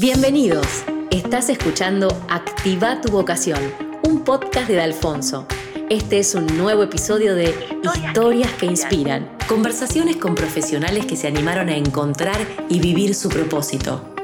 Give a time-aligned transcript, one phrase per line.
[0.00, 0.82] Bienvenidos.
[1.10, 3.60] Estás escuchando Activa tu vocación,
[4.02, 5.46] un podcast de Alfonso.
[5.90, 9.36] Este es un nuevo episodio de Historias que inspiran.
[9.46, 12.38] Conversaciones con profesionales que se animaron a encontrar
[12.70, 14.14] y vivir su propósito.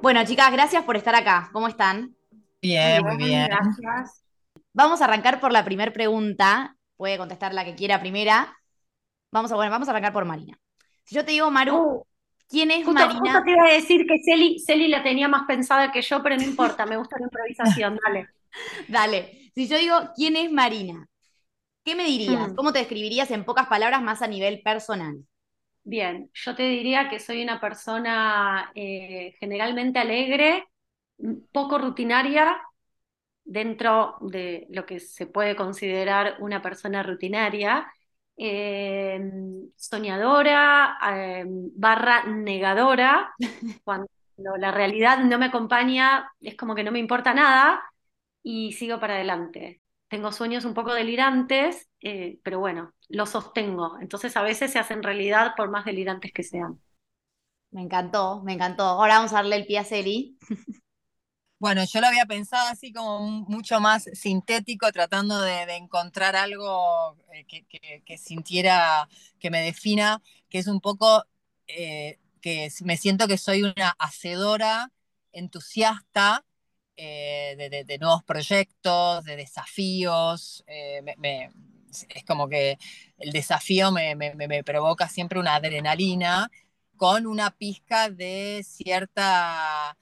[0.00, 1.50] Bueno, chicas, gracias por estar acá.
[1.52, 2.16] ¿Cómo están?
[2.62, 3.48] Bien, muy bien.
[3.50, 4.24] Gracias.
[4.72, 6.74] Vamos a arrancar por la primera pregunta.
[6.96, 8.56] Puede contestar la que quiera primera.
[9.30, 10.58] Vamos a, bueno, vamos a arrancar por Marina.
[11.04, 12.07] Si yo te digo, Maru, Uh,
[12.48, 13.20] ¿quién es justo, Marina?
[13.20, 16.36] justo te iba a decir que Celi, Celi la tenía más pensada que yo, pero
[16.36, 18.28] no importa, me gusta la improvisación, dale.
[18.88, 19.50] Dale.
[19.54, 21.06] Si yo digo, ¿quién es Marina?
[21.84, 22.50] ¿Qué me dirías?
[22.50, 22.54] Hmm.
[22.54, 25.24] ¿Cómo te describirías en pocas palabras más a nivel personal?
[25.84, 30.66] Bien, yo te diría que soy una persona eh, generalmente alegre,
[31.50, 32.58] poco rutinaria,
[33.48, 37.90] dentro de lo que se puede considerar una persona rutinaria,
[38.38, 39.20] eh,
[39.76, 43.34] soñadora, eh, barra negadora,
[43.84, 44.08] cuando
[44.58, 47.82] la realidad no me acompaña, es como que no me importa nada
[48.42, 49.82] y sigo para adelante.
[50.08, 53.98] Tengo sueños un poco delirantes, eh, pero bueno, los sostengo.
[54.00, 56.80] Entonces a veces se hacen realidad por más delirantes que sean.
[57.70, 58.84] Me encantó, me encantó.
[58.84, 60.38] Ahora vamos a darle el pie a Celi.
[61.58, 67.16] Bueno, yo lo había pensado así como mu- mucho más sintético, tratando de, encontrar algo
[67.32, 67.44] eh,
[68.04, 69.08] que, sintiera,
[69.40, 71.24] que me defina, que es un poco
[71.66, 74.92] eh, que me siento que soy una hacedora,
[75.32, 76.44] entusiasta
[76.96, 80.64] eh, de, nuevos proyectos, de desafíos.
[82.14, 82.78] es como que
[83.18, 86.50] el desafío me- me provoca siempre una adrenalina
[86.96, 89.96] con una pizca de cierta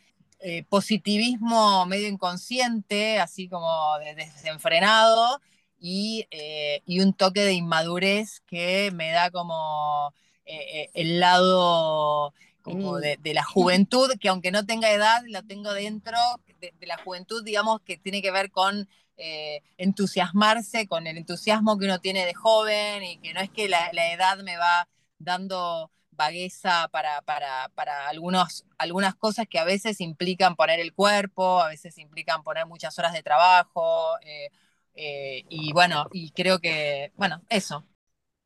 [0.49, 5.41] eh, positivismo medio inconsciente, así como de- desenfrenado,
[5.81, 12.33] y, eh, y un toque de inmadurez que me da como eh, eh, el lado
[12.63, 16.17] como de, de la juventud, que aunque no tenga edad, la tengo dentro,
[16.61, 21.77] de, de la juventud, digamos, que tiene que ver con eh, entusiasmarse, con el entusiasmo
[21.77, 24.89] que uno tiene de joven, y que no es que la, la edad me va
[25.19, 31.60] dando vagueza para, para, para algunos, algunas cosas que a veces implican poner el cuerpo,
[31.62, 34.50] a veces implican poner muchas horas de trabajo, eh,
[34.94, 37.84] eh, y bueno, y creo que, bueno, eso.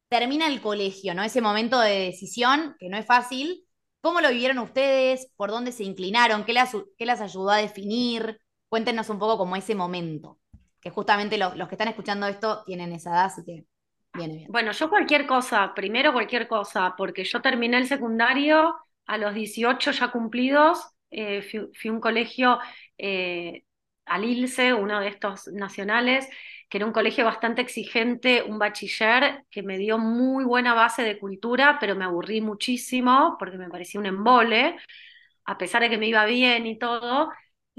[0.09, 1.23] Termina el colegio, ¿no?
[1.23, 3.65] Ese momento de decisión, que no es fácil.
[4.01, 5.31] ¿Cómo lo vivieron ustedes?
[5.37, 6.45] ¿Por dónde se inclinaron?
[6.45, 8.41] ¿Qué las, qué las ayudó a definir?
[8.69, 10.41] Cuéntenos un poco como ese momento,
[10.81, 13.67] que justamente lo- los que están escuchando esto tienen esa edad, así que
[14.47, 18.75] Bueno, yo cualquier cosa, primero cualquier cosa, porque yo terminé el secundario
[19.07, 22.59] a los 18 ya cumplidos, eh, fui, fui a un colegio
[22.99, 23.65] eh,
[24.07, 24.25] al
[24.75, 26.29] uno de estos nacionales,
[26.69, 31.19] que era un colegio bastante exigente, un bachiller que me dio muy buena base de
[31.19, 34.77] cultura, pero me aburrí muchísimo porque me parecía un embole,
[35.45, 37.31] a pesar de que me iba bien y todo.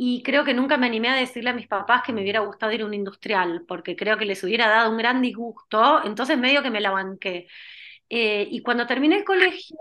[0.03, 2.71] Y creo que nunca me animé a decirle a mis papás que me hubiera gustado
[2.71, 6.63] ir a un industrial, porque creo que les hubiera dado un gran disgusto, entonces medio
[6.63, 7.47] que me la banqué.
[8.09, 9.77] Eh, y cuando terminé el colegio,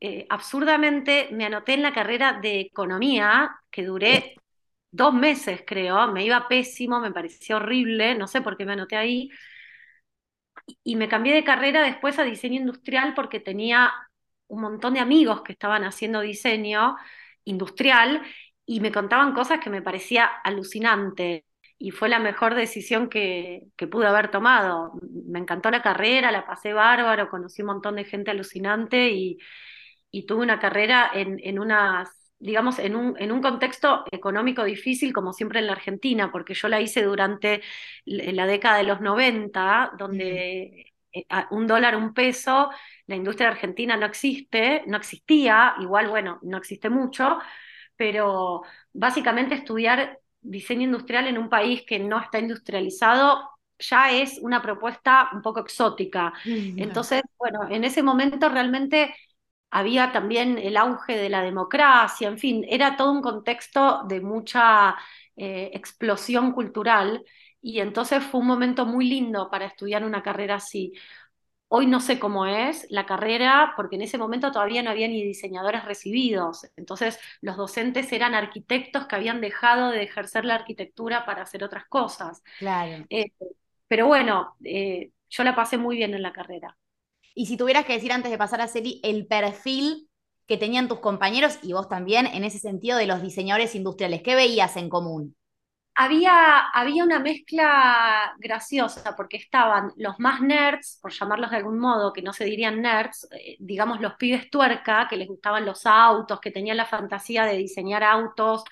[0.00, 4.36] eh, absurdamente me anoté en la carrera de economía, que duré
[4.92, 8.96] dos meses, creo, me iba pésimo, me parecía horrible, no sé por qué me anoté
[8.96, 9.30] ahí,
[10.84, 13.92] y me cambié de carrera después a diseño industrial porque tenía
[14.48, 16.96] un montón de amigos que estaban haciendo diseño
[17.44, 18.22] industrial
[18.68, 21.46] y me contaban cosas que me parecía alucinante.
[21.78, 24.94] Y fue la mejor decisión que, que pude haber tomado.
[25.26, 29.38] Me encantó la carrera, la pasé bárbaro, conocí un montón de gente alucinante y,
[30.10, 32.08] y tuve una carrera en, en unas,
[32.38, 36.68] digamos, en un, en un contexto económico difícil, como siempre en la Argentina, porque yo
[36.68, 37.62] la hice durante
[38.06, 42.70] la década de los 90, donde eh, un dólar, un peso,
[43.06, 47.38] la industria argentina no existe, no existía, igual, bueno, no existe mucho,
[47.98, 48.62] pero
[48.94, 55.30] básicamente estudiar diseño industrial en un país que no está industrializado ya es una propuesta
[55.34, 56.32] un poco exótica.
[56.76, 59.14] Entonces, bueno, en ese momento realmente
[59.70, 64.96] había también el auge de la democracia, en fin, era todo un contexto de mucha
[65.36, 67.24] eh, explosión cultural
[67.60, 70.92] y entonces fue un momento muy lindo para estudiar una carrera así.
[71.70, 75.22] Hoy no sé cómo es la carrera, porque en ese momento todavía no había ni
[75.22, 76.66] diseñadores recibidos.
[76.76, 81.86] Entonces, los docentes eran arquitectos que habían dejado de ejercer la arquitectura para hacer otras
[81.86, 82.42] cosas.
[82.58, 83.04] Claro.
[83.10, 83.32] Eh,
[83.86, 86.76] pero bueno, eh, yo la pasé muy bien en la carrera.
[87.34, 90.08] Y si tuvieras que decir antes de pasar a Celi el perfil
[90.46, 94.34] que tenían tus compañeros y vos también en ese sentido de los diseñadores industriales, ¿qué
[94.34, 95.36] veías en común?
[95.98, 102.12] Había, había una mezcla graciosa, porque estaban los más nerds, por llamarlos de algún modo,
[102.12, 106.40] que no se dirían nerds, eh, digamos los pibes tuerca, que les gustaban los autos,
[106.40, 108.62] que tenían la fantasía de diseñar autos,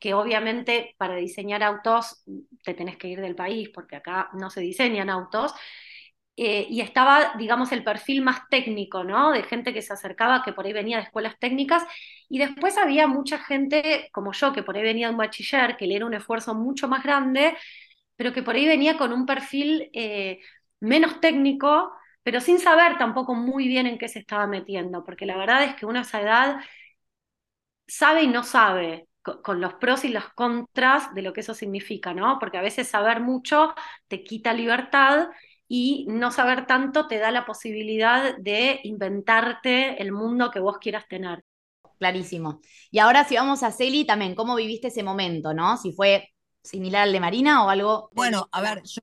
[0.00, 2.24] que obviamente para diseñar autos
[2.64, 5.54] te tenés que ir del país, porque acá no se diseñan autos.
[6.36, 9.32] Eh, y estaba, digamos, el perfil más técnico, ¿no?
[9.32, 11.84] De gente que se acercaba, que por ahí venía de escuelas técnicas,
[12.28, 15.86] y después había mucha gente como yo, que por ahí venía de un bachiller, que
[15.86, 17.54] le era un esfuerzo mucho más grande,
[18.16, 20.40] pero que por ahí venía con un perfil eh,
[20.80, 21.92] menos técnico,
[22.22, 25.74] pero sin saber tampoco muy bien en qué se estaba metiendo, porque la verdad es
[25.76, 26.56] que uno a esa edad
[27.86, 29.08] sabe y no sabe,
[29.42, 32.38] con los pros y los contras de lo que eso significa, ¿no?
[32.40, 33.74] Porque a veces saber mucho
[34.08, 35.28] te quita libertad
[35.74, 41.08] y no saber tanto te da la posibilidad de inventarte el mundo que vos quieras
[41.08, 41.46] tener.
[41.98, 42.60] Clarísimo.
[42.90, 45.78] Y ahora si vamos a Celi también, ¿cómo viviste ese momento, no?
[45.78, 46.28] Si fue
[46.62, 48.10] similar al de Marina o algo...
[48.12, 49.00] Bueno, a ver, yo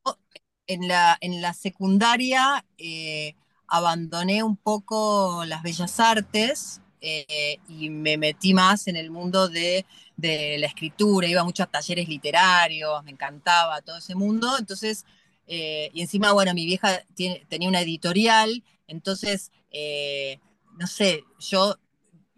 [0.67, 3.33] en la, en la secundaria eh,
[3.65, 9.87] abandoné un poco las bellas artes eh, y me metí más en el mundo de,
[10.17, 15.03] de, la escritura, iba a muchos talleres literarios, me encantaba todo ese mundo, entonces
[15.51, 20.39] eh, y encima, bueno, mi vieja tenía una editorial, entonces, eh,
[20.77, 21.75] no sé, yo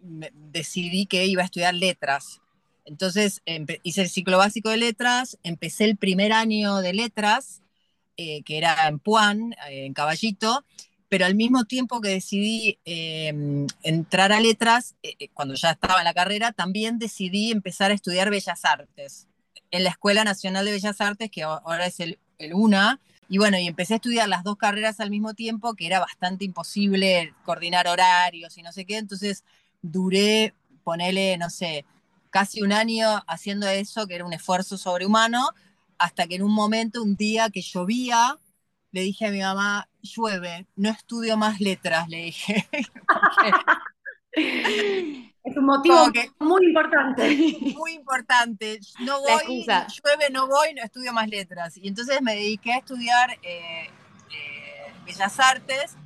[0.00, 2.40] decidí que iba a estudiar letras.
[2.86, 3.42] Entonces
[3.82, 7.60] hice el ciclo básico de letras, empecé el primer año de letras,
[8.16, 10.64] eh, que era en Puan, en Caballito,
[11.10, 14.96] pero al mismo tiempo que decidí em, entrar a letras,
[15.34, 19.28] cuando ya estaba en la carrera, también decidí empezar a estudiar Bellas Artes
[19.70, 22.54] en la Escuela Nacional de Bellas Artes, que ahora es el el
[23.28, 26.44] y bueno, y empecé a estudiar las dos carreras al mismo tiempo, que era bastante
[26.44, 29.44] imposible coordinar horarios y no sé qué, entonces
[29.80, 30.54] duré,
[30.84, 31.86] ponele, no sé,
[32.30, 35.48] casi un año haciendo eso, que era un esfuerzo sobrehumano,
[35.98, 38.36] hasta que en un momento, un día que llovía,
[38.90, 42.68] le dije a mi mamá, llueve, no estudio más letras, le dije.
[45.44, 45.96] Es un motivo
[46.38, 47.56] muy importante.
[47.76, 48.78] Muy importante.
[49.00, 51.76] No voy, llueve, no voy, no estudio más letras.
[51.76, 53.88] Y entonces me dediqué a estudiar eh,
[54.30, 55.96] eh, Bellas Artes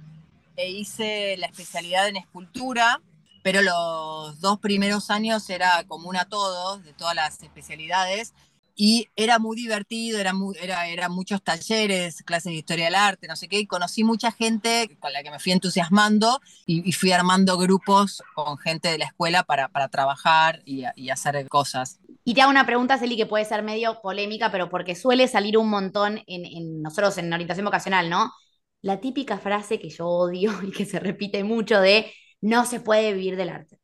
[0.57, 3.03] e hice la especialidad en escultura,
[3.43, 8.33] pero los dos primeros años era común a todos, de todas las especialidades,
[8.79, 13.35] y era muy divertido, era, era, era muchos talleres, clases de historia del arte, no
[13.35, 17.57] sé qué, y conocí mucha gente con la que me fui entusiasmando y, fui armando
[17.57, 22.01] grupos con gente de la escuela para, para trabajar y, y, hacer cosas.
[22.23, 25.57] Y te hago una pregunta, Celi, que puede ser medio polémica, pero porque suele salir
[25.57, 28.31] un montón en, en nosotros en orientación vocacional, ¿no?
[28.83, 32.13] La típica frase que yo odio y que se repite mucho de
[32.43, 33.79] no se puede vivir del arte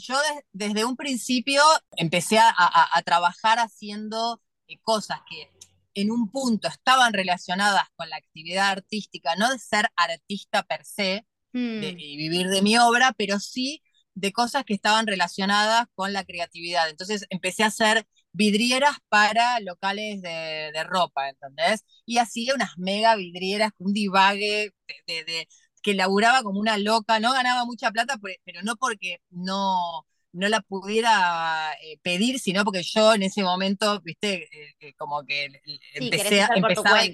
[0.00, 0.16] yo
[0.52, 1.62] desde un principio
[1.96, 5.50] empecé a, trabajar haciendo eh, cosas que
[5.94, 11.26] en un punto estaban relacionadas con la actividad artística, no de ser artista per se
[11.52, 11.82] hmm.
[11.82, 13.82] y vivir de mi obra, pero sí
[14.14, 16.88] de cosas que estaban relacionadas con la creatividad.
[16.88, 21.84] Entonces empecé a hacer vidrieras para locales de, ropa, ¿entendés?
[22.06, 24.72] Y hacía unas mega vidrieras, un divague
[25.06, 25.48] de,
[25.82, 30.60] que laburaba como una loca, no ganaba mucha plata, pero no porque no, no la
[30.60, 35.48] pudiera eh, pedir, sino porque yo en ese momento, viste, eh, eh, como que
[35.94, 37.10] empecé a empezar.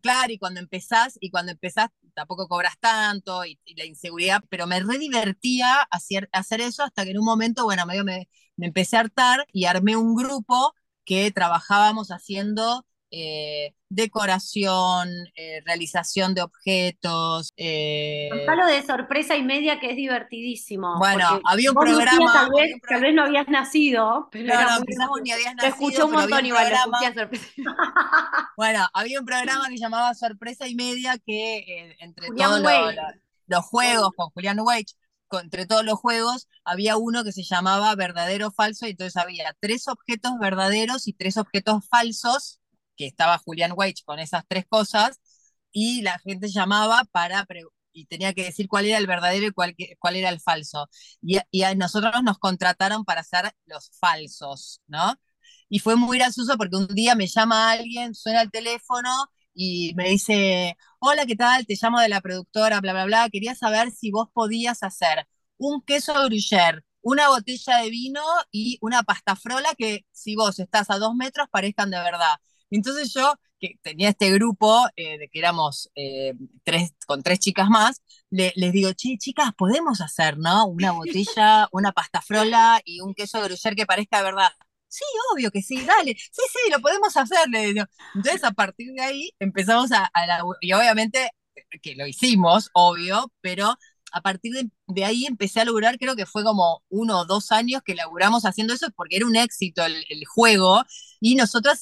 [0.00, 4.78] Claro, y cuando empezás, y cuando empezás tampoco cobras tanto, y, la inseguridad, pero me
[4.80, 8.96] re divertía hacer, hacer eso hasta que en un momento, bueno, medio me, me empecé
[8.96, 17.52] a hartar y armé un grupo que trabajábamos haciendo eh, decoración, eh, realización de objetos.
[17.56, 18.28] Eh...
[18.66, 20.98] de sorpresa y media que es divertidísimo.
[20.98, 22.50] Bueno, había un programa.
[22.88, 24.28] Tal vez, no habías nacido.
[24.30, 25.76] Pero no, no, ni habías nacido.
[25.76, 26.72] Te escuchó un montón igual,
[28.56, 32.62] bueno, había un programa que llamaba Sorpresa y Media que eh, entre todos
[33.46, 34.94] los juegos con Julián Weich
[35.38, 39.88] entre todos los juegos había uno que se llamaba verdadero falso y entonces había tres
[39.88, 42.60] objetos verdaderos y tres objetos falsos
[42.96, 45.20] que estaba Julián Weich con esas tres cosas,
[45.72, 47.46] y la gente llamaba para
[47.92, 50.88] y tenía que decir cuál era el verdadero y cuál, cuál era el falso.
[51.22, 55.14] Y, y, a nosotros nos contrataron para hacer los falsos, ¿no?
[55.68, 59.10] Y fue muy gracioso porque un día me llama alguien, suena el teléfono
[59.54, 61.66] y me dice, hola, ¿qué tal?
[61.66, 63.28] Te llamo de la productora, bla, bla, bla.
[63.30, 69.02] Quería saber si vos podías hacer un queso gruyère, una botella de vino y una
[69.04, 72.36] pasta frola que si vos estás a dos metros parezcan de verdad.
[72.70, 77.68] Entonces yo, que tenía este grupo, eh, de que éramos eh, tres, con tres chicas
[77.68, 80.66] más, les digo, chicas, podemos hacer, ¿no?
[80.66, 84.50] Una botella, una pasta frola y un queso gruyère que parezca de verdad.
[84.88, 87.84] sí, obvio que sí, dale, sí, sí, lo podemos hacer, le digo.
[88.14, 91.30] Entonces, a partir de ahí empezamos a, a y obviamente
[91.82, 93.76] que lo hicimos, obvio, pero
[94.14, 94.52] a partir
[94.86, 98.44] de, ahí empecé a laburar, creo que fue como uno o dos años que laburamos
[98.44, 100.84] haciendo eso porque era un éxito el, juego
[101.20, 101.80] y nosotros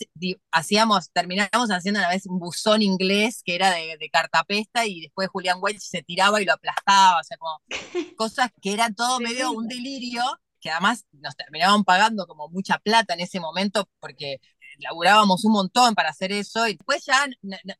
[0.50, 5.28] hacíamos, terminamos haciendo a la vez un buzón inglés que era de, cartapesta y después
[5.28, 7.60] Julián Welch se tiraba y lo aplastaba, o sea, como
[8.16, 10.22] cosas que eran todo medio un delirio
[10.58, 14.40] que además nos terminaban pagando como mucha plata en ese momento porque
[14.82, 17.26] laburábamos un montón para hacer eso y después ya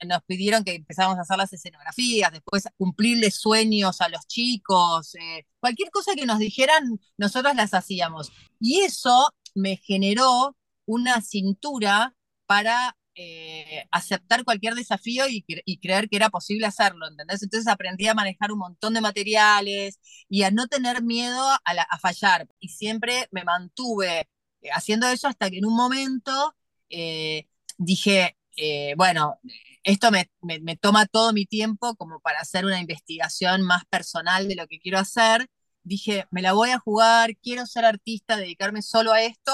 [0.07, 5.47] nos pidieron que empezáramos a hacer las escenografías, después cumplirles sueños a los chicos, eh,
[5.61, 8.31] cualquier cosa que nos dijeran, nosotros las hacíamos.
[8.61, 10.57] Y eso me generó
[10.87, 12.15] una cintura
[12.47, 15.43] para eh, aceptar cualquier desafío y,
[15.79, 17.43] creer que era posible hacerlo, ¿entendés?
[17.43, 21.99] Entonces aprendí a manejar un montón de materiales y a no tener miedo a, a
[21.99, 22.49] fallar.
[22.59, 24.29] Y siempre me mantuve
[24.71, 26.55] haciendo eso hasta que en un momento
[26.93, 29.41] eh, dije, eh, bueno,
[29.83, 30.31] esto me,
[30.77, 34.99] toma todo mi tiempo como para hacer una investigación más personal de lo que quiero
[34.99, 35.49] hacer.
[35.83, 39.53] Dije, me la voy a jugar, quiero ser artista, dedicarme solo a esto.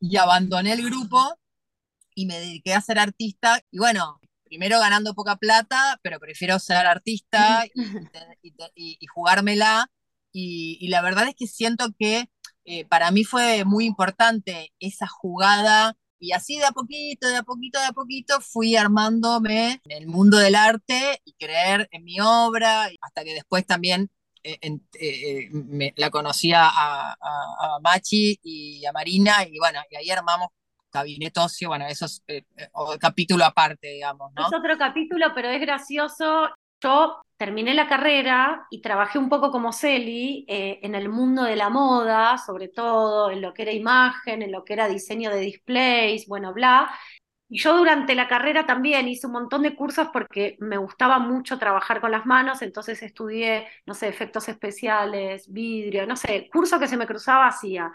[0.00, 1.18] Y abandoné el grupo
[2.14, 3.60] y me dediqué a ser artista.
[3.70, 7.64] Y bueno, primero ganando poca plata, pero prefiero ser artista
[8.74, 9.90] y, jugármela.
[10.30, 12.28] Y, la verdad es que siento que
[12.64, 17.42] eh, para mí fue muy importante esa jugada y así de a poquito, de a
[17.42, 22.18] poquito, de a poquito fui armándome en el mundo del arte y creer en mi
[22.20, 24.10] obra, hasta que después también
[24.42, 24.58] eh,
[25.00, 30.48] eh, me, la conocía a, Machi y a Marina, y bueno, y ahí armamos
[30.90, 32.44] Gabinete Ocio, bueno, eso es eh,
[32.98, 34.46] capítulo aparte, digamos, ¿no?
[34.46, 36.48] Es otro capítulo, pero es gracioso.
[36.84, 41.56] Yo terminé la carrera y trabajé un poco como Celi eh, en el mundo de
[41.56, 45.40] la moda, sobre todo en lo que era imagen, en lo que era diseño de
[45.40, 46.90] displays, bueno, bla.
[47.48, 51.58] Y yo durante la carrera también hice un montón de cursos porque me gustaba mucho
[51.58, 56.88] trabajar con las manos, entonces estudié, no sé, efectos especiales, vidrio, no sé, curso que
[56.88, 57.92] se me cruzaba hacía.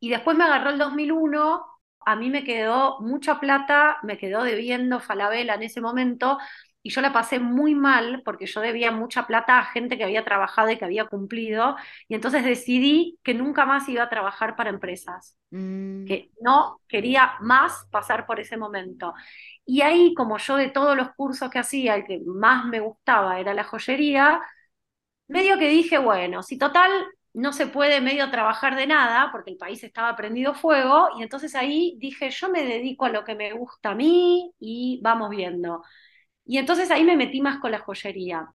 [0.00, 1.64] Y después me agarró el 2001,
[2.06, 6.38] a mí me quedó mucha plata, me quedó debiendo Falabella en ese momento,
[6.82, 10.24] y yo la pasé muy mal porque yo debía mucha plata a gente que había
[10.24, 11.76] trabajado y que había cumplido,
[12.08, 16.06] y entonces decidí que nunca más iba a trabajar para empresas, mm.
[16.06, 19.14] que no quería más pasar por ese momento.
[19.64, 23.38] Y ahí, como yo de todos los cursos que hacía, el que más me gustaba
[23.38, 24.40] era la joyería,
[25.28, 26.90] medio que dije, bueno, si total
[27.34, 31.54] no se puede medio trabajar de nada, porque el país estaba prendido fuego, y entonces
[31.54, 35.82] ahí dije, yo me dedico a lo que me gusta a mí y vamos viendo.
[36.44, 38.48] Y entonces ahí me metí más con la joyería.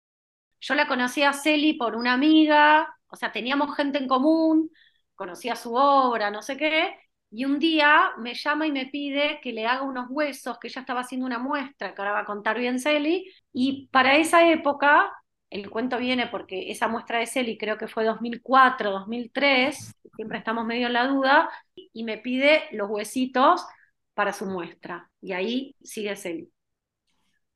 [0.61, 4.71] Yo la conocí a Celi por una amiga, o sea, teníamos gente en común,
[5.15, 6.97] conocía su obra, no sé qué,
[7.31, 10.81] y un día me llama y me pide que le haga unos huesos, que ella
[10.81, 15.13] estaba haciendo una muestra, que ahora va a contar bien Celi, y para esa época,
[15.51, 20.65] el cuento viene porque esa muestra de Celi creo que fue 2004, 2003, siempre estamos
[20.65, 23.67] medio en la duda, y me pide los huesitos
[24.15, 26.54] para su muestra, y ahí sigue Celi.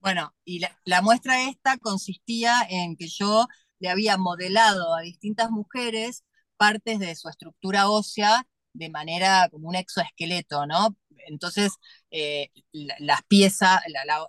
[0.01, 3.47] Bueno, y la, muestra esta consistía en que yo
[3.81, 6.25] le había modelado a distintas mujeres
[6.57, 10.97] partes de su estructura ósea de manera como un exoesqueleto, ¿no?
[11.27, 11.73] Entonces,
[12.11, 13.81] eh, las piezas,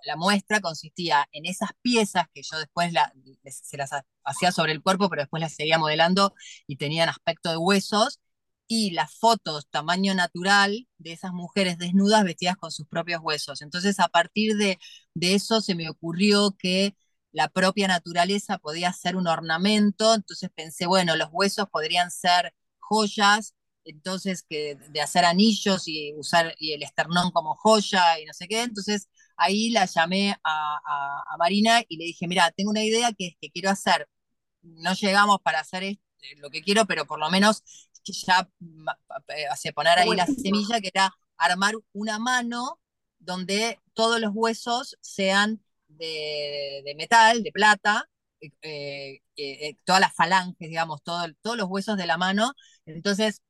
[0.04, 2.92] la, muestra consistía en esas piezas que yo después
[3.44, 3.90] se las
[4.24, 6.34] hacía sobre el cuerpo, pero después las seguía modelando
[6.66, 8.20] y tenían aspecto de huesos,
[8.72, 13.62] y las fotos tamaño natural de esas mujeres desnudas vestidas con sus propios huesos.
[13.62, 14.78] Entonces, a partir de,
[15.20, 16.96] eso se me ocurrió que
[17.32, 23.54] la propia naturaleza podía ser un ornamento, entonces pensé, bueno, los huesos podrían ser joyas,
[23.84, 28.48] entonces que de hacer anillos y usar y el esternón como joya y no sé
[28.48, 30.80] qué, entonces ahí la llamé a,
[31.38, 34.08] Marina y le dije, mira, tengo una idea que, que quiero hacer,
[34.62, 35.98] no llegamos para hacer
[36.36, 37.62] lo que quiero, pero por lo menos
[38.04, 38.48] ya
[39.50, 42.80] hace poner ahí la semilla, que era armar una mano
[43.20, 48.08] donde todos los huesos sean de, metal, de plata,
[48.40, 52.52] eh, eh, eh, todas las falanges, digamos, todos los huesos de la mano.
[52.86, 53.42] Entonces,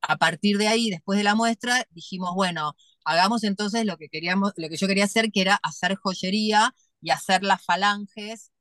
[0.00, 4.52] a partir de ahí, después de la muestra, dijimos, bueno, hagamos entonces lo que queríamos,
[4.56, 8.52] lo que yo quería hacer, que era hacer joyería y hacer las falanges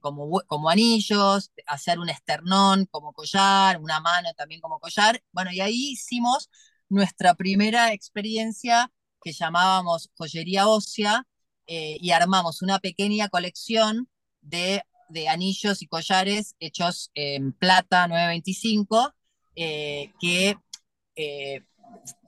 [0.00, 5.22] como, como anillos, hacer un esternón como collar, una mano también como collar.
[5.32, 6.50] Bueno, y ahí hicimos
[6.88, 11.24] nuestra primera experiencia que llamábamos joyería ósea
[11.66, 14.08] eh, y armamos una pequeña colección
[14.40, 19.14] de, de, anillos y collares hechos en plata 925
[19.56, 20.56] eh, que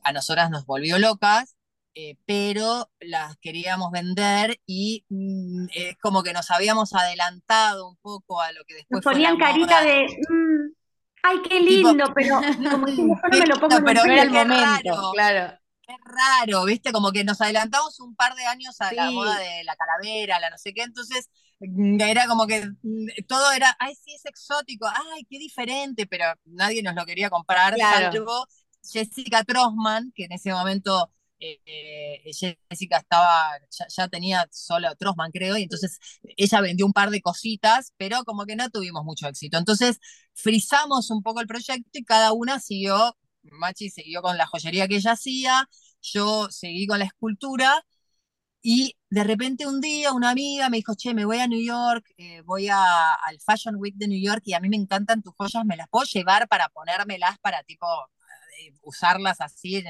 [0.02, 1.56] a nosotras nos volvió locas,
[1.94, 8.40] eh, pero las queríamos vender y mm, es como que nos habíamos adelantado un poco
[8.40, 10.72] a lo que después nos ponían carita de, mm,
[11.24, 15.58] ay, qué lindo, pero como si no me lo pongo pero era el momento, claro.
[15.90, 16.92] Qué raro, ¿viste?
[16.92, 20.50] Como que nos adelantamos un par de años a la moda de la calavera, la
[20.50, 21.28] no sé qué, entonces
[21.58, 22.64] mm, era como que
[23.26, 27.76] todo era, ay, sí, es exótico, ay, qué diferente, pero nadie nos lo quería comprar,
[27.76, 28.46] salvo
[28.82, 32.22] Jessica Trosman, que en ese momento eh,
[32.68, 33.50] Jessica estaba,
[33.96, 35.98] ya, tenía solo Trosman, creo, y entonces
[36.36, 39.58] ella vendió un par de cositas, pero como que no tuvimos mucho éxito.
[39.58, 39.98] Entonces
[40.34, 44.96] frizamos un poco el proyecto y cada una siguió, Machi siguió con la joyería que
[44.96, 45.68] ella hacía,
[46.02, 47.84] yo seguí con la escultura.
[48.62, 52.04] Y de repente un día una amiga me dijo, che, me voy a New York,
[52.18, 55.64] eh, voy al Fashion Week de New York y a mí me encantan tus joyas,
[55.64, 57.86] ¿me las puedo llevar para ponérmelas para tipo
[58.82, 59.82] usarlas así.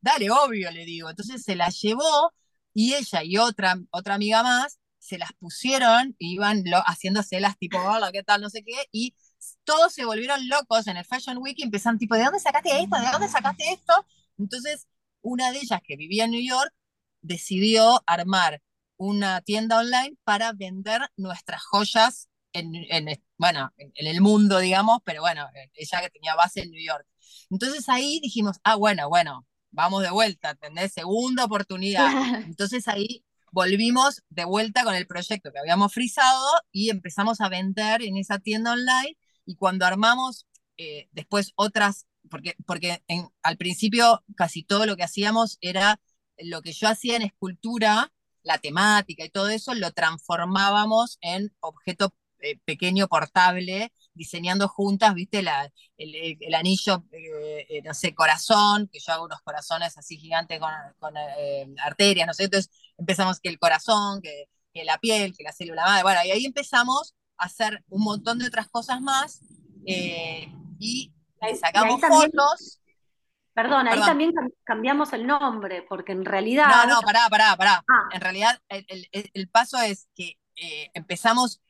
[0.00, 1.10] Dale, obvio, le digo.
[1.10, 2.32] Entonces se las llevó
[2.72, 7.78] y ella y otra, otra amiga más se las pusieron, iban lo, haciéndose las tipo,
[7.78, 8.40] hola, ¿qué tal?
[8.40, 9.14] No sé qué, y
[9.64, 12.96] todos se volvieron locos en el Fashion Week y empezaron tipo, ¿de dónde sacaste esto?
[12.96, 13.92] ¿De dónde sacaste esto?
[14.38, 14.86] Entonces,
[15.22, 16.72] una de ellas que vivía en New York
[17.22, 18.62] decidió armar
[18.96, 22.72] una tienda online para vender nuestras joyas en,
[23.36, 27.06] bueno, en, el mundo, digamos, pero bueno, ella que tenía base en New York.
[27.50, 30.92] Entonces ahí dijimos, ah, bueno, bueno, vamos de vuelta, ¿entendés?
[30.92, 32.06] Segunda oportunidad.
[32.46, 38.02] Entonces ahí volvimos de vuelta con el proyecto que habíamos frisado y empezamos a vender
[38.02, 40.46] en esa tienda online y cuando armamos
[40.76, 43.02] eh, después otras, porque, porque
[43.42, 46.00] al principio casi todo lo que hacíamos era
[46.38, 52.14] lo que yo hacía en escultura, la temática y todo eso, lo transformábamos en objeto
[52.44, 59.12] eh, pequeño portable diseñando juntas, viste, el, anillo, eh, eh, no sé, corazón, que yo
[59.14, 61.14] hago unos corazones así gigantes con,
[61.82, 64.48] arterias, no sé, entonces empezamos que el corazón, que,
[64.84, 68.68] la piel, que la célula madre, bueno, y ahí empezamos hacer un montón de otras
[68.68, 69.40] cosas más
[69.86, 71.12] y
[71.60, 72.80] sacamos fotos.
[73.52, 74.32] Perdón, ahí también
[74.64, 76.66] cambiamos el nombre, porque en realidad...
[76.68, 77.84] No, no, pará, pará, pará.
[77.88, 78.08] Ah.
[78.12, 80.38] En realidad el, el, paso es que
[80.92, 81.60] empezamos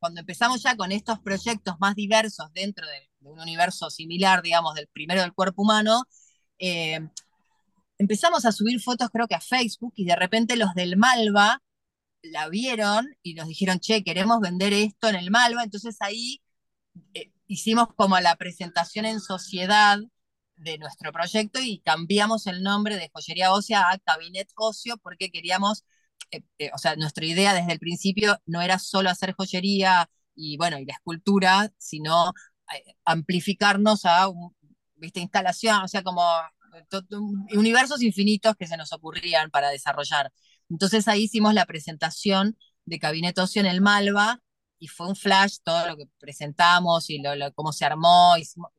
[0.00, 4.86] cuando empezamos ya con estos proyectos más diversos dentro de, un universo similar, digamos, del
[4.86, 6.04] primero del cuerpo humano,
[6.60, 7.00] eh,
[7.98, 11.60] empezamos a subir fotos creo que a Facebook y de repente los del Malva
[12.32, 16.42] la vieron y nos dijeron, che, queremos vender esto en el Malva, entonces ahí
[17.14, 19.98] eh, hicimos como la presentación en sociedad
[20.56, 25.84] de nuestro proyecto y cambiamos el nombre de Joyería Ósea a Cabinet Ocio porque queríamos
[26.30, 30.56] eh, eh, o sea, nuestra idea desde el principio no era solo hacer joyería y
[30.56, 32.32] bueno, y la escultura, sino
[32.74, 34.28] eh, amplificarnos a,
[34.96, 35.20] ¿viste?
[35.20, 36.22] instalación, o sea, como
[37.54, 40.32] universos infinitos que se nos ocurrían para desarrollar.
[40.70, 44.40] Entonces ahí hicimos la presentación de Cabinet Ocio en el Malva
[44.78, 48.34] y fue un flash todo lo que presentamos y lo, cómo se armó,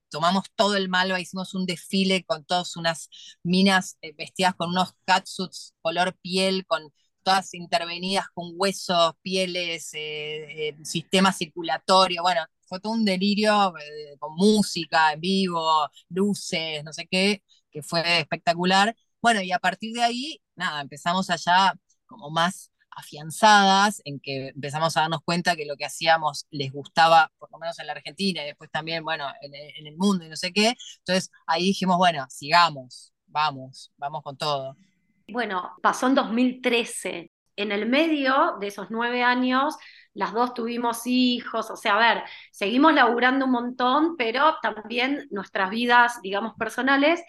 [0.10, 3.10] tomamos todo el Malva, hicimos un desfile con todas unas
[3.44, 10.78] minas vestidas con unos catsuits color piel, con todas intervenidas con huesos, pieles, eh, eh,
[10.86, 17.06] sistema circulatorio, bueno, fue todo un delirio eh, con música en vivo, luces, no sé
[17.10, 18.96] qué, que fue espectacular.
[19.22, 21.74] Bueno, y a partir de ahí, nada, empezamos allá
[22.06, 27.32] como más afianzadas en que empezamos a darnos cuenta que lo que hacíamos les gustaba,
[27.38, 30.30] por lo menos en la Argentina y después también, bueno, en, en el mundo y
[30.30, 30.74] no sé qué.
[31.00, 34.78] Entonces ahí dijimos, bueno, sigamos, vamos, vamos con todo.
[35.28, 37.32] Bueno, pasó en 2013.
[37.56, 39.76] En el medio de esos nueve años,
[40.14, 45.70] las dos tuvimos hijos, o sea, a ver, seguimos laburando un montón, pero también nuestras
[45.72, 47.22] vidas, digamos, personales.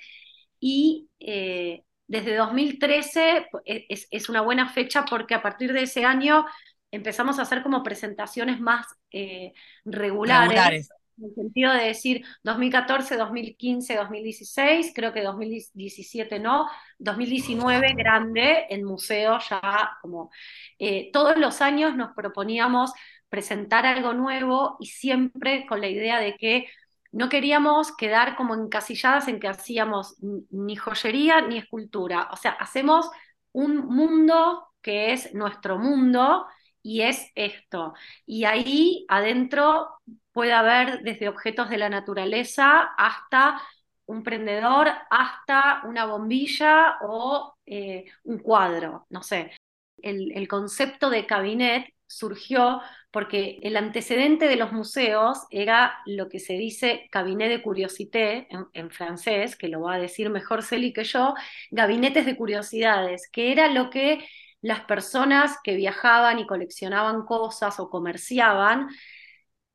[0.60, 6.44] Y eh, desde 2013 e, es, una buena fecha porque a partir de ese año
[6.90, 9.52] empezamos a hacer como presentaciones más eh,
[9.84, 16.68] regulares en el sentido de decir 2014, 2015, 2016, creo que 2017 no,
[16.98, 20.30] 2019 grande en museo ya como
[20.78, 22.92] eh, todos los años nos proponíamos
[23.28, 26.66] presentar algo nuevo y siempre con la idea de que
[27.12, 30.16] no queríamos quedar como encasilladas en que hacíamos
[30.50, 33.10] ni joyería ni escultura, o sea, hacemos
[33.52, 36.46] un mundo que es nuestro mundo
[36.82, 37.94] y es esto.
[38.26, 39.88] Y ahí adentro
[40.32, 43.60] puede haber desde objetos de la naturaleza hasta
[44.06, 49.52] un prendedor, hasta una bombilla o eh, un cuadro, no sé.
[50.00, 52.80] El, concepto de cabinet surgió
[53.18, 58.92] porque el antecedente de los museos era lo que se dice cabinet de curiosité en,
[58.92, 61.34] francés, que lo va a decir mejor Celi que yo,
[61.72, 64.24] gabinetes de curiosidades, que era lo que
[64.60, 68.88] las personas que viajaban y coleccionaban cosas o comerciaban,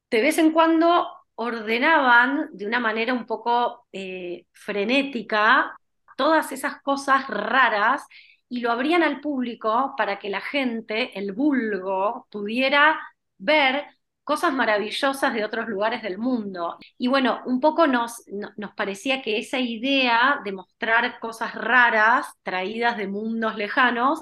[0.10, 5.78] de vez en cuando ordenaban de una manera un poco eh, frenética
[6.16, 8.06] todas esas cosas raras
[8.48, 12.98] y lo abrían al público para que la gente, el vulgo, pudiera
[13.44, 13.86] ver
[14.24, 16.78] cosas maravillosas de otros lugares del mundo.
[16.98, 18.24] Y bueno, un poco nos,
[18.58, 24.22] nos parecía que esa idea de mostrar cosas raras traídas de mundos lejanos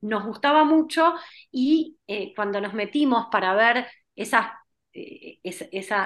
[0.00, 1.14] nos gustaba mucho
[1.50, 4.46] y eh, cuando nos metimos para ver esas
[5.00, 5.38] eh,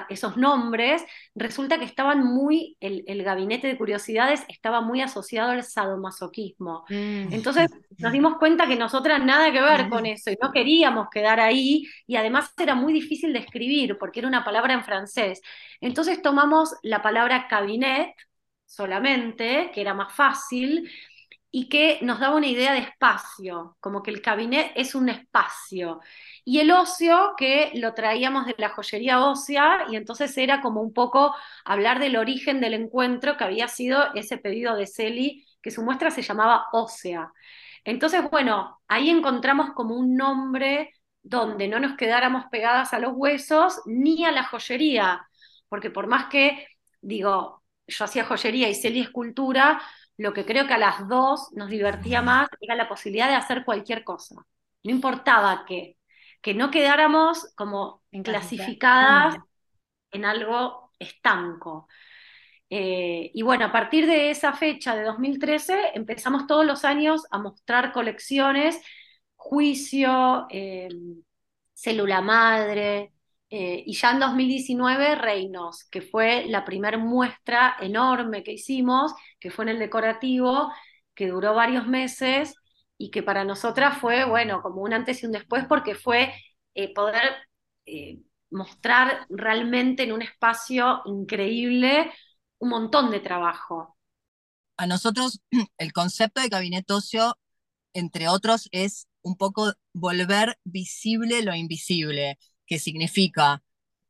[0.09, 1.03] esos nombres,
[1.33, 6.85] resulta que estaban muy, el, gabinete de curiosidades estaba muy asociado al sadomasoquismo.
[6.89, 7.33] Mm.
[7.33, 11.39] Entonces nos dimos cuenta que nosotras nada que ver con eso y no queríamos quedar
[11.39, 15.41] ahí y además era muy difícil de escribir porque era una palabra en francés.
[15.81, 18.13] Entonces tomamos la palabra cabinet
[18.65, 20.89] solamente, que era más fácil,
[21.55, 25.99] y que nos daba una idea de espacio, como que el cabinet es un espacio.
[26.43, 30.93] Y el ocio, que lo traíamos de la joyería ósea, y entonces era como un
[30.93, 35.83] poco hablar del origen del encuentro que había sido ese pedido de Celi, que su
[35.83, 37.31] muestra se llamaba Ósea.
[37.83, 43.79] Entonces, bueno, ahí encontramos como un nombre donde no nos quedáramos pegadas a los huesos
[43.85, 45.27] ni a la joyería,
[45.69, 46.67] porque por más que,
[46.99, 49.81] digo, yo hacía joyería y Celi escultura,
[50.17, 53.65] lo que creo que a las dos nos divertía más era la posibilidad de hacer
[53.65, 54.35] cualquier cosa.
[54.83, 55.97] No importaba qué
[56.43, 59.37] que no quedáramos como clasificadas
[60.11, 61.87] en algo estanco.
[62.69, 67.39] Eh, y bueno, a partir de esa fecha de 2013 empezamos todos los años a
[67.39, 68.81] mostrar colecciones,
[69.37, 70.89] Juicio, eh,
[71.73, 73.13] Célula Madre,
[73.55, 79.51] eh, y ya en 2019 Reinos, que fue la primera muestra enorme que hicimos, que
[79.51, 80.73] fue en el decorativo,
[81.13, 82.55] que duró varios meses
[82.97, 86.33] y que para nosotras fue, bueno, como un antes y un después, porque fue
[86.73, 87.31] eh, poder
[87.85, 92.11] eh, mostrar realmente en un espacio increíble
[92.57, 93.95] un montón de trabajo.
[94.77, 95.41] A nosotros
[95.77, 97.37] el concepto de gabinete ocio,
[97.93, 103.63] entre otros, es un poco volver visible lo invisible, que significa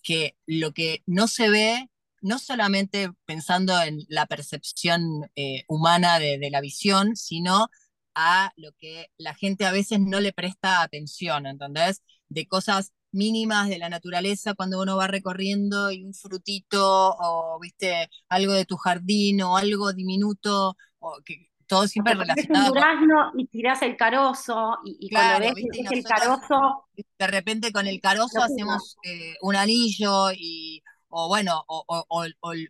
[0.04, 1.89] que lo que no se ve,
[2.22, 7.70] no solamente pensando en la percepción eh, humana de, de, la visión, sino
[8.16, 12.04] a lo que la gente a veces no le presta atención, ¿entendés?
[12.30, 18.10] De cosas mínimas de la naturaleza cuando uno va recorriendo y un frutito o, viste,
[18.30, 22.68] algo de tu jardín o algo diminuto, o que todo siempre relacionado.
[22.68, 25.54] Un durazno y tirás el carozo y, cuando ves
[25.92, 26.86] el carozo.
[27.18, 30.84] De repente con el carozo hacemos eh, un anillo y
[31.16, 31.86] o bueno, o,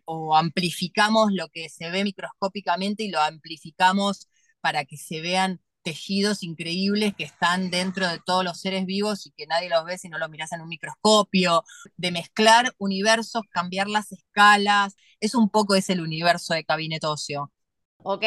[0.04, 4.28] o, amplificamos lo que se ve microscópicamente y lo amplificamos
[4.60, 9.30] para que se vean tejidos increíbles que están dentro de todos los seres vivos y
[9.30, 11.64] que nadie los ve si no los miras en un microscopio,
[11.96, 17.50] de mezclar universos, cambiar las escalas, es un poco ese el universo de Cabinetocio.
[18.06, 18.22] Ok,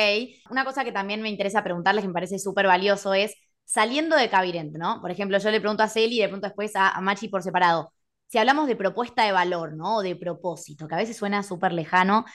[0.49, 4.27] una cosa que también me interesa preguntarles, que me parece súper valioso, es saliendo de
[4.27, 4.99] Cabinet, ¿no?
[5.01, 7.93] Por ejemplo, yo le pregunto a Celi y le pregunto después a, Machi por separado.
[8.27, 9.97] Si hablamos de propuesta de valor, ¿no?
[9.97, 12.25] O de propósito, que a veces suena súper lejano,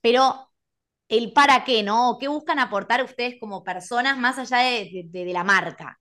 [0.00, 0.52] pero
[1.08, 2.16] el para qué, ¿no?
[2.20, 5.98] ¿Qué buscan aportar ustedes como personas más allá de, la marca?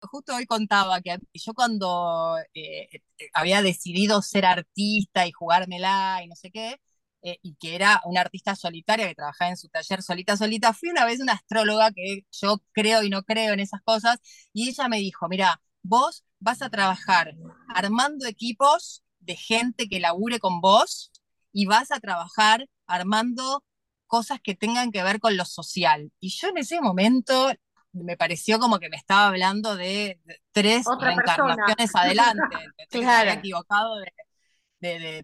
[0.00, 3.00] Justo hoy contaba que yo cuando eh, eh,
[3.34, 6.76] había decidido ser artista y jugármela y no sé qué,
[7.22, 10.90] eh, y que era una artista solitaria que trabajaba en su taller solita, solita, fui
[10.90, 14.18] una vez una astróloga que yo creo y no creo en esas cosas,
[14.52, 17.34] y ella me dijo, mira, vos vas a trabajar
[17.74, 21.10] armando equipos de gente que labure con vos
[21.52, 23.64] y vas a trabajar armando
[24.06, 26.12] cosas que tengan que ver con lo social.
[26.20, 27.52] Y yo en ese momento
[27.92, 30.20] me pareció como que me estaba hablando de,
[30.52, 32.56] tres reencarnaciones adelante,
[32.90, 33.30] claro.
[33.30, 34.12] equivocado de,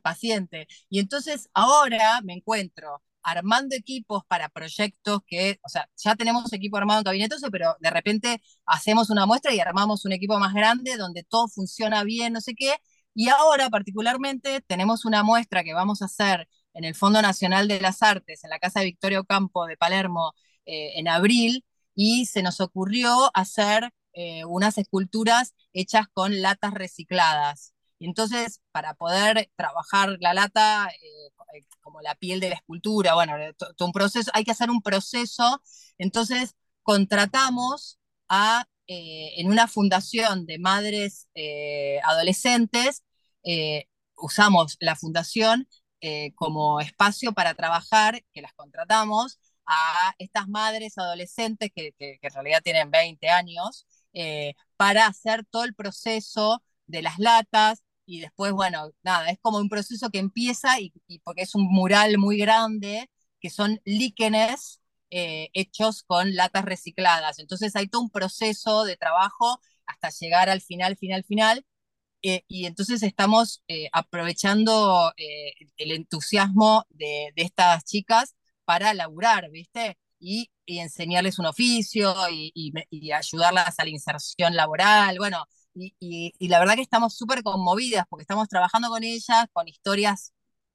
[0.03, 0.67] paciente.
[0.89, 6.77] Y entonces ahora me encuentro armando equipos para proyectos que, o sea, ya tenemos equipo
[6.77, 10.97] armado en Cabinetos, pero de repente hacemos una muestra y armamos un equipo más grande
[10.97, 12.75] donde todo funciona bien, no sé qué.
[13.15, 17.81] Y ahora particularmente tenemos una muestra que vamos a hacer en el Fondo Nacional de
[17.81, 20.33] las Artes, en la Casa de Victoria Ocampo de Palermo,
[20.67, 27.72] eh, en abril, y se nos ocurrió hacer eh, unas esculturas hechas con latas recicladas.
[28.07, 33.87] Entonces, para poder trabajar la lata, eh, como la piel de la escultura, bueno, todo
[33.87, 35.63] un proceso, hay que hacer un proceso.
[35.99, 43.05] Entonces, contratamos a eh, en una fundación de madres eh, adolescentes,
[44.17, 45.69] usamos la fundación
[46.35, 52.91] como espacio para trabajar, que las contratamos, a estas madres adolescentes que, en realidad tienen
[52.91, 53.87] 20 años,
[54.77, 59.71] para hacer todo el proceso de las latas, y después, bueno, nada, es como un
[59.71, 60.93] proceso que empieza y,
[61.25, 67.39] porque es un mural muy grande, que son líquenes eh, hechos con latas recicladas.
[67.39, 71.65] Entonces hay todo un proceso de trabajo hasta llegar al final, final, final.
[72.23, 79.99] Eh, y entonces estamos eh, aprovechando el entusiasmo de, estas chicas para laburar, ¿viste?
[80.21, 85.19] Y, enseñarles un oficio y, y ayudarlas a la inserción laboral.
[85.19, 90.33] Bueno, y, la verdad que estamos súper conmovidas porque estamos trabajando con ellas, con historias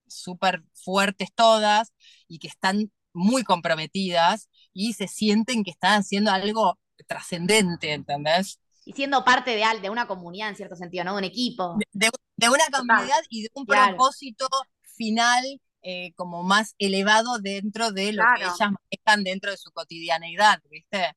[0.08, 1.94] súper fuertes todas
[2.28, 8.60] y que están muy comprometidas y se sienten que están haciendo algo trascendente, ¿entendés?
[8.86, 11.14] Y siendo parte de, de una comunidad en cierto sentido, ¿no?
[11.14, 11.78] De un equipo.
[11.92, 12.10] De,
[12.50, 14.48] una comunidad y de un propósito
[14.96, 15.44] final
[15.82, 21.14] eh, como más elevado dentro de lo que ellas manejan dentro de su cotidianeidad, ¿viste?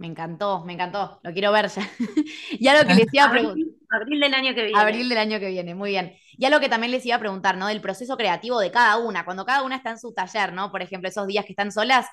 [0.00, 1.20] Me encantó, me encantó.
[1.22, 1.82] Lo quiero ver ya.
[2.58, 3.66] ya lo que les iba a preguntar.
[3.90, 4.80] Abril del año que viene.
[4.80, 6.16] Abril del año que viene, muy bien.
[6.38, 7.66] Ya lo que también les iba a preguntar, ¿no?
[7.66, 9.26] Del proceso creativo de cada una.
[9.26, 10.70] Cuando cada una está en su taller, ¿no?
[10.70, 12.06] Por ejemplo, esos días que están solas,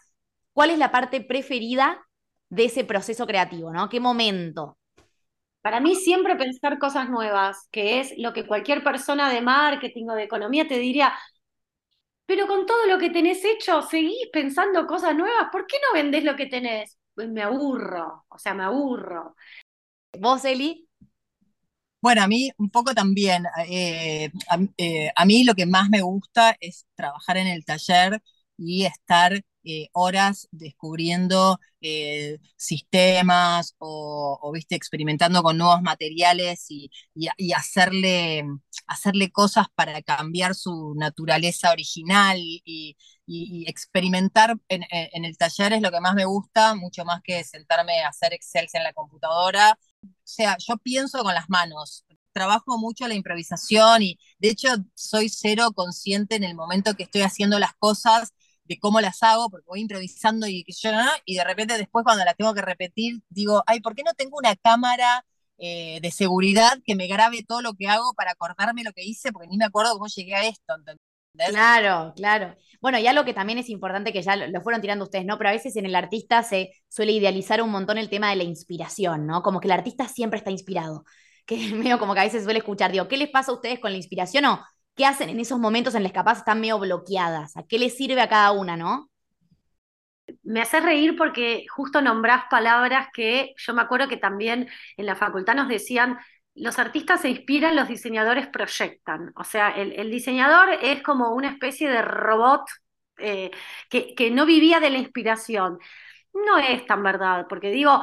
[0.51, 2.05] ¿cuál es la parte preferida
[2.49, 3.87] de ese proceso creativo, ¿no?
[3.87, 4.77] ¿Qué momento?
[5.61, 10.13] Para mí siempre pensar cosas nuevas, que es lo que cualquier persona de marketing o
[10.15, 11.13] de economía te diría,
[12.25, 16.25] pero con todo lo que tenés hecho, seguís pensando cosas nuevas, ¿por qué no vendés
[16.25, 16.97] lo que tenés?
[17.17, 19.35] Pues me aburro, o sea, me aburro.
[20.19, 20.87] ¿Vos, Eli?
[21.99, 23.43] Bueno, a mí un poco también.
[23.67, 24.29] Eh,
[24.77, 28.21] eh, a, mí lo que más me gusta es trabajar en el taller
[28.55, 31.59] y estar eh, horas descubriendo
[32.55, 36.89] sistemas o, viste, experimentando con nuevos materiales y,
[37.53, 38.45] hacerle,
[38.87, 42.95] hacerle cosas para cambiar su naturaleza original y,
[43.67, 44.85] experimentar en,
[45.25, 48.67] el taller es lo que más me gusta, mucho más que sentarme a hacer Excel
[48.73, 49.77] en la computadora.
[50.03, 55.27] O sea, yo pienso con las manos, trabajo mucho la improvisación y de hecho soy
[55.27, 58.31] cero consciente en el momento que estoy haciendo las cosas
[58.67, 60.65] de cómo las hago, porque voy improvisando y,
[61.25, 64.37] y de repente después cuando las tengo que repetir, digo, ay, ¿por qué no tengo
[64.37, 65.25] una cámara
[65.57, 69.31] eh, de seguridad que me grabe todo lo que hago para acordarme lo que hice?
[69.31, 70.73] Porque ni me acuerdo cómo llegué a esto.
[71.33, 72.55] Claro, claro.
[72.81, 75.37] Bueno, ya lo que también es importante, que ya lo, fueron tirando ustedes, ¿no?
[75.37, 78.43] Pero a veces en el artista se suele idealizar un montón el tema de la
[78.43, 79.43] inspiración, ¿no?
[79.43, 81.03] Como que el artista siempre está inspirado.
[81.45, 83.79] Que es medio como que a veces suele escuchar, digo, ¿qué les pasa a ustedes
[83.79, 84.45] con la inspiración?
[84.45, 84.59] O,
[84.97, 87.55] ¿qué hacen en esos momentos en los que están medio bloqueadas?
[87.55, 89.09] ¿A qué les sirve a cada una, no?
[90.43, 95.15] Me hace reír porque justo nombrás palabras que yo me acuerdo que también en la
[95.15, 96.17] facultad nos decían,
[96.57, 99.31] los artistas se inspiran, los diseñadores proyectan.
[99.35, 102.63] O sea, el, diseñador es como una especie de robot
[103.19, 103.51] eh,
[103.89, 105.77] que, no vivía de la inspiración.
[106.45, 108.01] No es tan verdad, porque digo,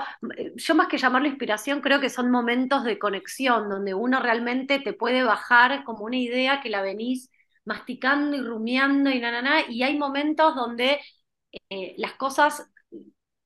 [0.57, 4.93] yo más que llamarlo inspiración, creo que son momentos de conexión, donde uno realmente te
[4.93, 7.31] puede bajar como una idea que la venís
[7.65, 11.01] masticando y rumiando y na, y hay momentos donde
[11.71, 12.71] eh, las cosas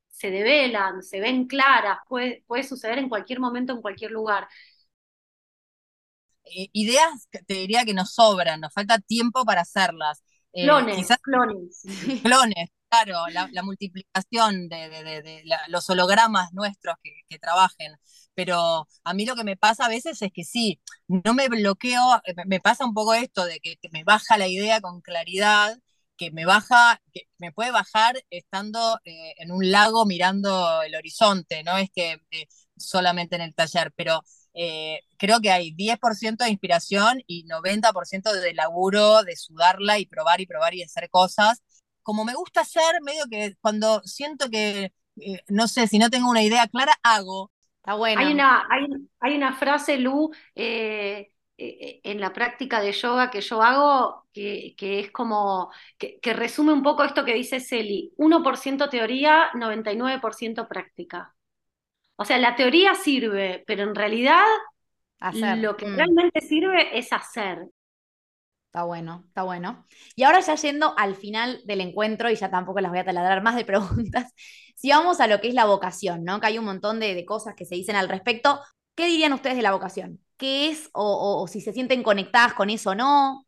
[0.09, 4.49] se develan, se ven claras, puede, puede suceder en cualquier momento, en cualquier lugar.
[6.45, 10.23] Eh, ideas, te diría que nos sobran, nos falta tiempo para hacerlas.
[10.53, 11.83] Eh, clones, clones.
[12.23, 17.93] Clones, claro, la, multiplicación de, los hologramas nuestros que, trabajen.
[18.35, 22.21] Pero a mí lo que me pasa a veces es que sí, no me bloqueo,
[22.25, 25.77] eh, me pasa un poco esto de que me baja la idea con claridad,
[26.19, 31.79] que me baja, que me puede bajar estando en un lago mirando el horizonte, no
[31.79, 32.21] es que
[32.77, 34.23] solamente en el taller, pero
[34.55, 40.41] eh, creo que hay 10% de inspiración y 90% de laburo, de sudarla y probar
[40.41, 41.63] y probar y hacer cosas.
[42.09, 46.31] Como me gusta hacer, medio que cuando siento que, eh, no sé, si no tengo
[46.31, 47.53] una idea clara, hago.
[47.77, 48.23] Está bueno.
[48.23, 48.67] Hay una,
[49.21, 55.11] hay, una frase, Lu, eh, en la práctica de yoga que yo hago, que, es
[55.11, 61.35] como, que, que, resume un poco esto que dice Celi, 1% teoría, 99% práctica.
[62.17, 64.47] O sea, la teoría sirve, pero en realidad
[65.59, 65.95] lo que mm.
[65.95, 67.69] realmente sirve es hacer.
[68.69, 69.87] Está bueno, está bueno.
[70.15, 73.43] Y ahora ya yendo al final del encuentro, y ya tampoco las voy a taladrar
[73.43, 74.33] más de preguntas,
[74.77, 76.39] si vamos a lo que es la vocación, ¿no?
[76.39, 78.61] Que hay un montón de, cosas que se dicen al respecto.
[78.95, 80.21] ¿Qué dirían ustedes de la vocación?
[80.37, 80.91] ¿Qué es?
[80.93, 83.47] O, si se sienten conectadas con eso o no.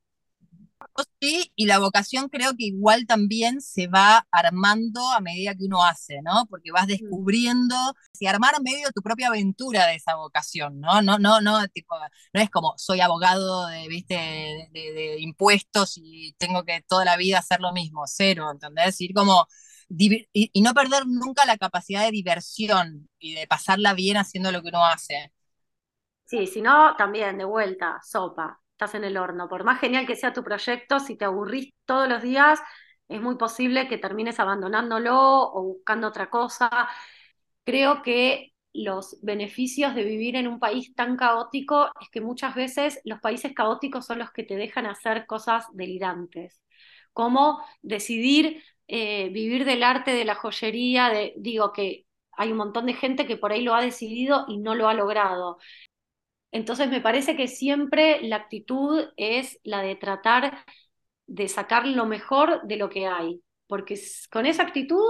[1.21, 5.85] Sí, y la vocación creo que igual también se va armando a medida que uno
[5.85, 6.47] hace, ¿no?
[6.49, 6.89] Porque vas mm.
[6.89, 7.77] descubriendo,
[8.13, 11.03] si armar medio tu propia aventura de esa vocación, ¿no?
[11.03, 11.97] No, no, no, tipo,
[12.33, 14.15] no es como soy abogado de, ¿viste?
[14.73, 19.01] De, impuestos y tengo que toda la vida hacer lo mismo, cero, ¿entendés?
[19.01, 19.47] Ir como
[19.91, 24.63] y, y, no perder nunca la capacidad de diversión y de pasarla bien haciendo lo
[24.63, 25.33] que uno hace.
[26.27, 29.47] Sí, si no, también de vuelta, sopa estás en el horno.
[29.49, 32.61] Por más genial que sea tu proyecto, si te aburrís todos los días,
[33.09, 35.15] es muy posible que termines abandonándolo
[35.53, 36.89] o buscando otra cosa.
[37.65, 43.01] Creo que los beneficios de vivir en un país tan caótico es que muchas veces
[43.05, 46.63] los países caóticos son los que te dejan hacer cosas delirantes,
[47.13, 52.87] como decidir eh, vivir del arte, de la joyería, de, digo que hay un montón
[52.87, 55.59] de gente que por ahí lo ha decidido y no lo ha logrado.
[56.53, 60.65] Entonces me parece que siempre la actitud es la de tratar
[61.27, 63.99] de sacar lo mejor de lo que hay, porque
[64.33, 65.09] con esa actitud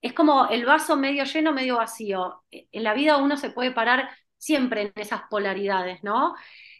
[0.00, 2.42] es como el vaso medio lleno, medio vacío.
[2.50, 6.34] E, en la vida uno se puede parar siempre en esas polaridades, ¿no?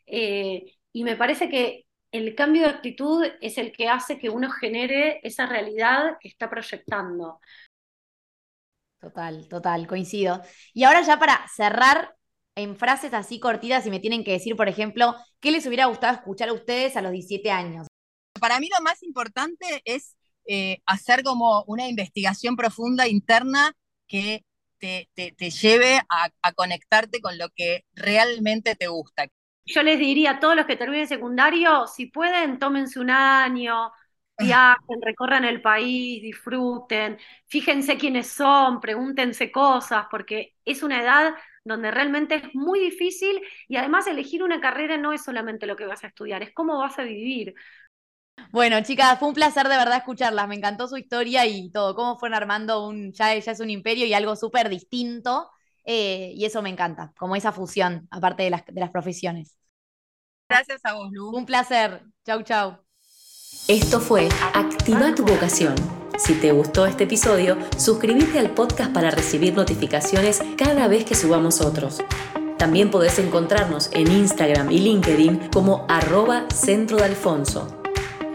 [0.07, 4.51] Eh, y me parece que el cambio de actitud es el que hace que uno
[4.51, 7.41] genere esa realidad que está proyectando.
[8.99, 10.43] Total, total, coincido.
[10.75, 12.15] Y ahora ya para cerrar,
[12.63, 16.15] en frases así cortitas y me tienen que decir, por ejemplo, ¿qué les hubiera gustado
[16.15, 17.87] escuchar a ustedes a los 17 años?
[18.39, 23.73] Para mí lo más importante es eh, hacer como una investigación profunda interna
[24.07, 24.45] que
[24.79, 25.09] te,
[25.51, 29.27] lleve a, a, conectarte con lo que realmente te gusta.
[29.67, 33.93] Yo les diría a todos los que terminen secundario, si pueden, tómense un año,
[34.39, 41.91] viajen, recorran el país, disfruten, fíjense quiénes son, pregúntense cosas, porque es una edad donde
[41.91, 46.05] realmente es muy difícil y además elegir una carrera no es solamente lo que vas
[46.05, 47.55] a estudiar, es cómo vas a vivir.
[48.53, 50.49] Bueno, chicas, fue un placer de verdad escucharlas.
[50.49, 54.07] Me encantó su historia y todo, cómo fueron armando un, ya, ya es un imperio
[54.07, 55.51] y algo súper distinto.
[55.85, 59.57] Eh, y eso me encanta, como esa fusión, aparte de las, de las profesiones.
[60.49, 61.41] Gracias a vos, Lu.
[61.41, 62.03] Un placer.
[62.25, 62.90] Chau, chau.
[63.69, 65.75] Esto fue Activa tu vocación
[66.21, 71.63] si te gustó este episodio, suscríbete al podcast para recibir notificaciones cada vez que subamos
[71.63, 72.03] otros.
[72.59, 77.75] También podés encontrarnos en Instagram y LinkedIn como arroba centro de Alfonso.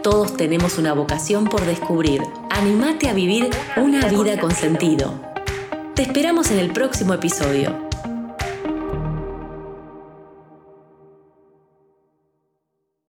[0.02, 2.22] Todos tenemos una vocación por descubrir.
[2.50, 5.14] Animate a vivir una vida con sentido.
[5.94, 7.85] Te esperamos en el próximo episodio.